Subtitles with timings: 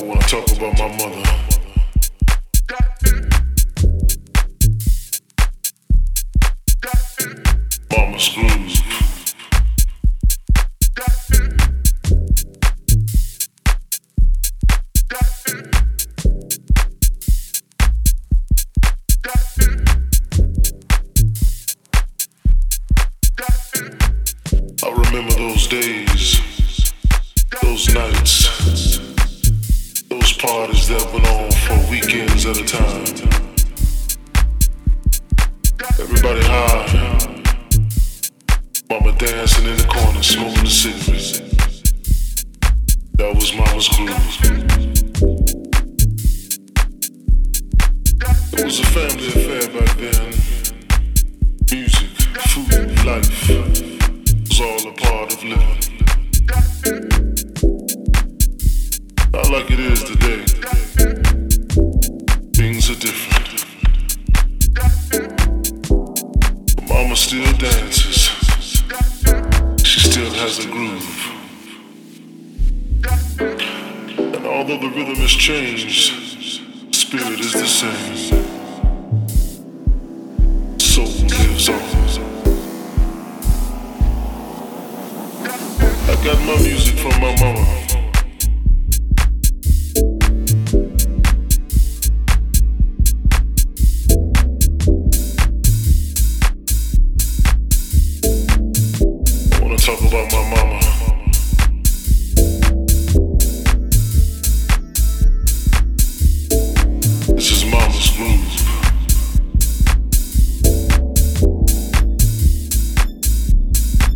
[0.00, 1.22] talk about my mother.
[24.82, 26.40] I remember those days,
[31.14, 33.04] on for weekends at a time.
[35.98, 37.42] Everybody high,
[38.88, 41.42] mama dancing in the corner, smoking the cigarette.
[43.14, 44.10] That was mama's groove.
[48.52, 50.28] It was a family affair back then.
[51.70, 53.89] Music, food, life
[67.10, 68.30] mama still dances.
[69.84, 71.08] She still has a groove.
[74.16, 78.16] And although the rhythm has changed, spirit is the same.
[80.78, 81.80] Soul lives on.
[86.08, 87.79] I got my music from my mama.
[99.80, 100.78] Talk about my mama.
[107.34, 108.56] This is mama's groove.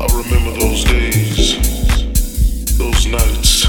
[0.00, 1.56] I remember those days,
[2.76, 3.66] those nights.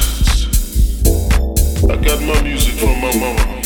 [1.88, 3.62] I got my music from my mama.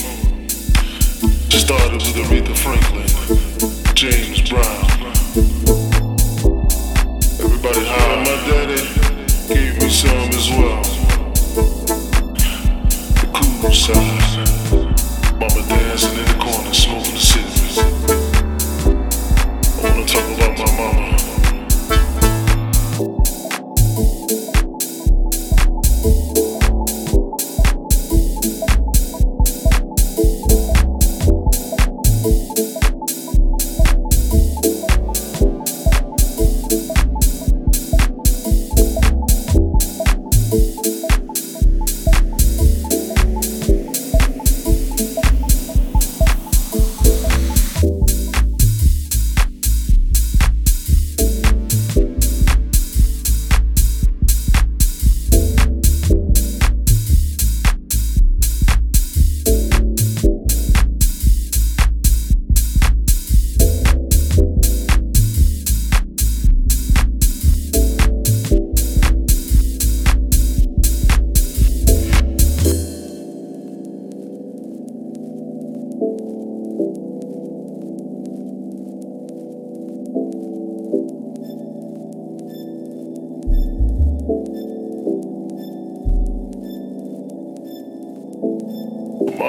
[1.50, 3.08] Started with Aretha Franklin,
[3.96, 5.87] James Brown.
[7.68, 8.24] Everybody high.
[8.24, 8.82] My daddy
[9.54, 10.84] gave me some as well.
[13.20, 14.48] The cool side.
[15.34, 17.78] Mama dancing in the corner, smoking a cigarette.
[19.68, 21.17] I wanna talk about my mama.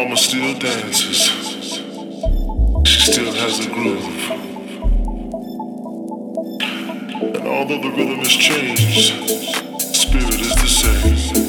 [0.09, 1.29] Mama still dances.
[2.87, 4.31] She still has a groove.
[7.37, 9.13] And although the rhythm has changed,
[9.95, 11.49] spirit is the same.